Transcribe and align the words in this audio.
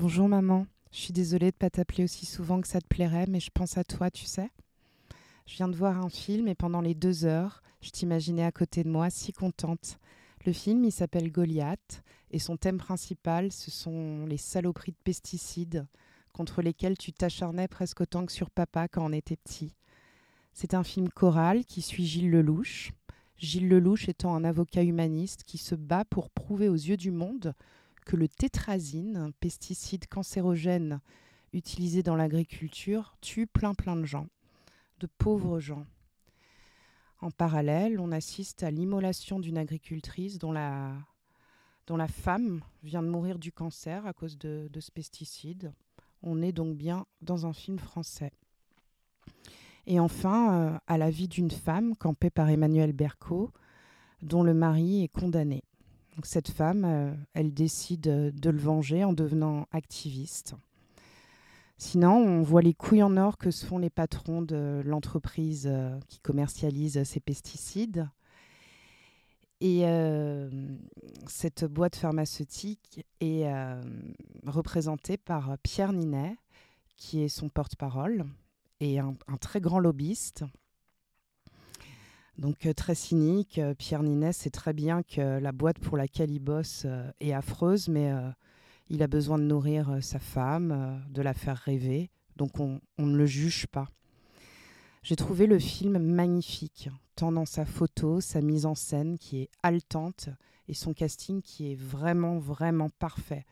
Bonjour 0.00 0.28
maman, 0.28 0.66
je 0.92 0.98
suis 0.98 1.12
désolée 1.12 1.50
de 1.50 1.56
pas 1.56 1.68
t'appeler 1.68 2.04
aussi 2.04 2.24
souvent 2.24 2.62
que 2.62 2.68
ça 2.68 2.80
te 2.80 2.86
plairait, 2.86 3.26
mais 3.28 3.38
je 3.38 3.50
pense 3.52 3.76
à 3.76 3.84
toi, 3.84 4.10
tu 4.10 4.24
sais. 4.24 4.48
Je 5.44 5.56
viens 5.56 5.68
de 5.68 5.76
voir 5.76 6.02
un 6.02 6.08
film 6.08 6.48
et 6.48 6.54
pendant 6.54 6.80
les 6.80 6.94
deux 6.94 7.26
heures, 7.26 7.62
je 7.82 7.90
t'imaginais 7.90 8.46
à 8.46 8.50
côté 8.50 8.82
de 8.82 8.88
moi, 8.88 9.10
si 9.10 9.34
contente. 9.34 9.98
Le 10.46 10.54
film, 10.54 10.86
il 10.86 10.90
s'appelle 10.90 11.30
Goliath 11.30 12.02
et 12.30 12.38
son 12.38 12.56
thème 12.56 12.78
principal, 12.78 13.52
ce 13.52 13.70
sont 13.70 14.24
les 14.24 14.38
saloperies 14.38 14.92
de 14.92 14.96
pesticides 15.04 15.86
contre 16.32 16.62
lesquels 16.62 16.96
tu 16.96 17.12
t'acharnais 17.12 17.68
presque 17.68 18.00
autant 18.00 18.24
que 18.24 18.32
sur 18.32 18.48
papa 18.48 18.88
quand 18.88 19.04
on 19.04 19.12
était 19.12 19.36
petit. 19.36 19.74
C'est 20.54 20.72
un 20.72 20.82
film 20.82 21.10
choral 21.10 21.66
qui 21.66 21.82
suit 21.82 22.06
Gilles 22.06 22.30
Lelouch. 22.30 22.92
Gilles 23.36 23.68
Lelouch 23.68 24.08
étant 24.08 24.34
un 24.34 24.44
avocat 24.44 24.82
humaniste 24.82 25.42
qui 25.44 25.58
se 25.58 25.74
bat 25.74 26.06
pour 26.06 26.30
prouver 26.30 26.70
aux 26.70 26.74
yeux 26.74 26.96
du 26.96 27.10
monde 27.10 27.54
que 28.04 28.16
le 28.16 28.28
tétrazine, 28.28 29.16
un 29.16 29.30
pesticide 29.30 30.06
cancérogène 30.06 31.00
utilisé 31.52 32.02
dans 32.02 32.16
l'agriculture, 32.16 33.16
tue 33.20 33.46
plein 33.46 33.74
plein 33.74 33.96
de 33.96 34.04
gens, 34.04 34.28
de 35.00 35.06
pauvres 35.06 35.60
gens. 35.60 35.86
En 37.20 37.30
parallèle, 37.30 38.00
on 38.00 38.12
assiste 38.12 38.62
à 38.62 38.70
l'immolation 38.70 39.40
d'une 39.40 39.58
agricultrice 39.58 40.38
dont 40.38 40.52
la, 40.52 40.96
femme 42.08 42.62
vient 42.82 43.02
de 43.02 43.08
mourir 43.08 43.38
du 43.38 43.52
cancer 43.52 44.06
à 44.06 44.12
cause 44.12 44.38
de, 44.38 44.68
de 44.72 44.80
ce 44.80 44.90
pesticide. 44.90 45.72
On 46.22 46.40
est 46.40 46.52
donc 46.52 46.76
bien 46.76 47.06
dans 47.20 47.46
un 47.46 47.52
film 47.52 47.78
français. 47.78 48.32
Et 49.86 49.98
enfin, 49.98 50.54
euh, 50.54 50.78
à 50.86 50.98
la 50.98 51.10
vie 51.10 51.28
d'une 51.28 51.50
femme 51.50 51.96
campée 51.96 52.30
par 52.30 52.48
Emmanuel 52.48 52.92
Berco, 52.92 53.50
dont 54.22 54.42
le 54.42 54.54
mari 54.54 55.02
est 55.02 55.08
condamné. 55.08 55.64
Cette 56.22 56.50
femme, 56.50 56.84
euh, 56.84 57.14
elle 57.34 57.54
décide 57.54 58.08
euh, 58.08 58.30
de 58.32 58.50
le 58.50 58.58
venger 58.58 59.04
en 59.04 59.12
devenant 59.12 59.66
activiste. 59.72 60.54
Sinon, 61.78 62.16
on 62.16 62.42
voit 62.42 62.62
les 62.62 62.74
couilles 62.74 63.02
en 63.02 63.16
or 63.16 63.38
que 63.38 63.50
se 63.50 63.64
font 63.64 63.78
les 63.78 63.90
patrons 63.90 64.42
de 64.42 64.82
l'entreprise 64.84 65.66
euh, 65.70 65.98
qui 66.08 66.18
commercialise 66.20 67.02
ces 67.04 67.20
pesticides. 67.20 68.08
Et 69.62 69.84
cette 71.26 71.66
boîte 71.66 71.94
pharmaceutique 71.94 73.04
est 73.20 73.46
représentée 74.46 75.18
par 75.18 75.58
Pierre 75.58 75.92
Ninet, 75.92 76.34
qui 76.96 77.20
est 77.20 77.28
son 77.28 77.50
porte-parole 77.50 78.24
et 78.80 78.98
un 78.98 79.14
très 79.38 79.60
grand 79.60 79.78
lobbyiste. 79.78 80.46
Donc 82.38 82.66
euh, 82.66 82.72
très 82.72 82.94
cynique, 82.94 83.58
euh, 83.58 83.74
Pierre 83.74 84.02
Ninet 84.02 84.32
sait 84.32 84.50
très 84.50 84.72
bien 84.72 85.02
que 85.02 85.38
la 85.38 85.52
boîte 85.52 85.78
pour 85.78 85.96
laquelle 85.96 86.30
il 86.30 86.38
bosse 86.38 86.84
euh, 86.86 87.10
est 87.20 87.32
affreuse, 87.32 87.88
mais 87.88 88.12
il 88.88 89.02
a 89.02 89.06
besoin 89.06 89.38
de 89.38 89.44
nourrir 89.44 89.98
sa 90.00 90.18
femme, 90.18 91.00
de 91.10 91.22
la 91.22 91.34
faire 91.34 91.56
rêver, 91.56 92.10
donc 92.36 92.58
on, 92.58 92.80
ne 92.98 93.16
le 93.16 93.26
juge 93.26 93.66
pas. 93.66 93.88
J'ai 95.02 95.16
trouvé 95.16 95.46
le 95.46 95.58
film 95.58 95.98
magnifique, 95.98 96.90
tant 97.14 97.30
dans 97.30 97.46
sa 97.46 97.64
photo, 97.64 98.20
sa 98.20 98.40
mise 98.40 98.66
en 98.66 98.74
scène 98.74 99.16
qui 99.16 99.42
est 99.42 99.50
haletante 99.62 100.28
et 100.66 100.74
son 100.74 100.92
casting 100.92 101.40
qui 101.40 101.72
est 101.72 101.76
vraiment, 101.76 102.38
vraiment 102.38 102.88
parfait. 102.88 103.46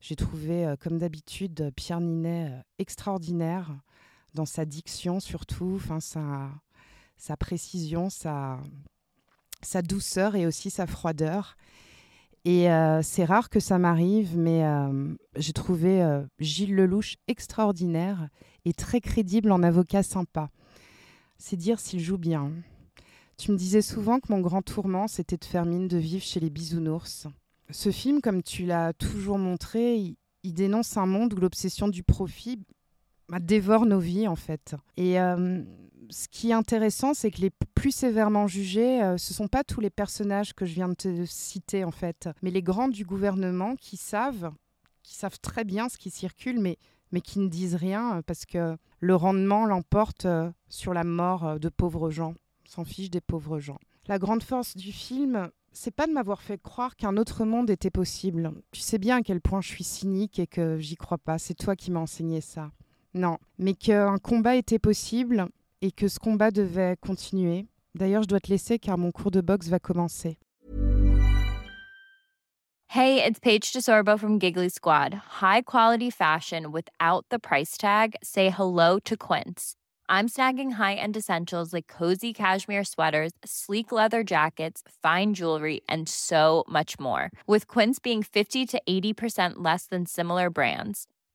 J'ai 0.00 0.16
trouvé, 0.16 0.74
comme 0.80 0.98
d'habitude, 0.98 1.70
Pierre 1.76 2.00
Ninet 2.00 2.50
extraordinaire 2.78 3.76
dans 4.34 4.46
sa 4.46 4.64
diction 4.64 5.20
surtout, 5.20 5.74
enfin 5.76 6.00
sa, 6.00 6.50
sa 7.16 7.36
précision, 7.36 8.10
sa, 8.10 8.58
douceur 9.82 10.34
et 10.36 10.46
aussi 10.46 10.70
sa 10.70 10.86
froideur. 10.86 11.56
Et 12.44 12.70
euh, 12.70 13.02
c'est 13.02 13.24
rare 13.24 13.50
que 13.50 13.60
ça 13.60 13.78
m'arrive, 13.78 14.36
mais 14.36 14.64
euh, 14.64 15.14
j'ai 15.36 15.52
trouvé 15.52 16.02
euh, 16.02 16.24
Gilles 16.40 16.74
Lelouch 16.74 17.16
extraordinaire 17.28 18.28
et 18.64 18.72
très 18.72 19.00
crédible 19.00 19.52
en 19.52 19.62
avocat 19.62 20.02
sympa. 20.02 20.50
C'est 21.38 21.56
dire 21.56 21.78
s'il 21.78 22.00
joue 22.00 22.18
bien. 22.18 22.50
Tu 23.38 23.52
me 23.52 23.56
disais 23.56 23.82
souvent 23.82 24.18
que 24.18 24.32
mon 24.32 24.40
grand 24.40 24.62
tourment, 24.62 25.06
c'était 25.06 25.36
de 25.36 25.44
faire 25.44 25.64
mine 25.64 25.88
de 25.88 25.98
vivre 25.98 26.24
chez 26.24 26.40
les 26.40 26.50
bisounours. 26.50 27.28
Ce 27.70 27.90
film, 27.90 28.20
comme 28.20 28.42
tu 28.42 28.66
l'as 28.66 28.92
toujours 28.92 29.38
montré, 29.38 30.14
il 30.42 30.52
dénonce 30.52 30.96
un 30.96 31.06
monde 31.06 31.32
où 31.34 31.36
l'obsession 31.36 31.88
du 31.88 32.02
profit 32.02 32.58
bah, 33.32 33.40
dévore 33.40 33.86
nos 33.86 33.98
vies, 33.98 34.28
en 34.28 34.36
fait. 34.36 34.76
Et 34.98 35.18
euh, 35.18 35.62
ce 36.10 36.28
qui 36.28 36.50
est 36.50 36.54
intéressant, 36.54 37.14
c'est 37.14 37.30
que 37.30 37.40
les 37.40 37.50
plus 37.74 37.90
sévèrement 37.90 38.46
jugés, 38.46 39.02
euh, 39.02 39.16
ce 39.16 39.32
sont 39.32 39.48
pas 39.48 39.64
tous 39.64 39.80
les 39.80 39.88
personnages 39.88 40.52
que 40.52 40.66
je 40.66 40.74
viens 40.74 40.90
de 40.90 40.94
te 40.94 41.24
citer, 41.24 41.82
en 41.82 41.90
fait, 41.90 42.28
mais 42.42 42.50
les 42.50 42.62
grands 42.62 42.88
du 42.88 43.06
gouvernement 43.06 43.74
qui 43.76 43.96
savent, 43.96 44.52
qui 45.02 45.14
savent 45.14 45.40
très 45.40 45.64
bien 45.64 45.88
ce 45.88 45.96
qui 45.96 46.10
circule, 46.10 46.60
mais, 46.60 46.76
mais 47.10 47.22
qui 47.22 47.38
ne 47.38 47.48
disent 47.48 47.74
rien 47.74 48.18
euh, 48.18 48.22
parce 48.22 48.44
que 48.44 48.76
le 49.00 49.16
rendement 49.16 49.64
l'emporte 49.64 50.26
euh, 50.26 50.50
sur 50.68 50.92
la 50.92 51.04
mort 51.04 51.58
de 51.58 51.68
pauvres 51.70 52.10
gens. 52.10 52.34
S'en 52.66 52.84
fiche 52.84 53.10
des 53.10 53.22
pauvres 53.22 53.58
gens. 53.58 53.78
La 54.08 54.18
grande 54.18 54.42
force 54.42 54.76
du 54.76 54.92
film, 54.92 55.48
c'est 55.72 55.90
pas 55.90 56.06
de 56.06 56.12
m'avoir 56.12 56.42
fait 56.42 56.60
croire 56.60 56.96
qu'un 56.96 57.16
autre 57.16 57.46
monde 57.46 57.70
était 57.70 57.90
possible. 57.90 58.52
Tu 58.72 58.80
sais 58.80 58.98
bien 58.98 59.16
à 59.18 59.22
quel 59.22 59.40
point 59.40 59.62
je 59.62 59.68
suis 59.68 59.84
cynique 59.84 60.38
et 60.38 60.46
que 60.46 60.78
j'y 60.78 60.96
crois 60.96 61.18
pas. 61.18 61.38
C'est 61.38 61.54
toi 61.54 61.76
qui 61.76 61.90
m'as 61.90 62.00
enseigné 62.00 62.40
ça. 62.40 62.70
Non, 63.14 63.38
mais 63.58 63.74
qu'un 63.74 64.18
combat 64.18 64.56
était 64.56 64.78
possible 64.78 65.48
et 65.82 65.92
que 65.92 66.08
ce 66.08 66.18
combat 66.18 66.50
devait 66.50 66.96
continuer. 66.96 67.66
D'ailleurs, 67.94 68.22
je 68.22 68.28
dois 68.28 68.40
te 68.40 68.48
laisser 68.48 68.78
car 68.78 68.96
mon 68.96 69.12
cours 69.12 69.30
de 69.30 69.40
boxe 69.40 69.68
va 69.68 69.78
commencer. 69.78 70.38
Hey, 72.88 73.24
it's 73.24 73.40
Paige 73.40 73.72
DeSorbo 73.72 74.18
from 74.18 74.38
Giggly 74.38 74.68
Squad. 74.68 75.14
High 75.40 75.62
quality 75.62 76.10
fashion 76.10 76.72
without 76.72 77.24
the 77.30 77.38
price 77.38 77.78
tag. 77.78 78.16
Say 78.22 78.50
hello 78.50 78.98
to 79.06 79.16
Quince. 79.16 79.76
I'm 80.10 80.28
snagging 80.28 80.72
high-end 80.72 81.16
essentials 81.16 81.72
like 81.72 81.86
cozy 81.86 82.34
cashmere 82.34 82.84
sweaters, 82.84 83.32
sleek 83.46 83.92
leather 83.92 84.22
jackets, 84.22 84.82
fine 85.02 85.32
jewelry, 85.32 85.80
and 85.88 86.06
so 86.06 86.64
much 86.68 87.00
more. 87.00 87.30
With 87.46 87.66
Quince 87.66 87.98
being 87.98 88.22
50 88.22 88.66
to 88.66 88.82
80% 88.86 89.52
less 89.56 89.86
than 89.86 90.04
similar 90.04 90.50
brands. 90.50 91.06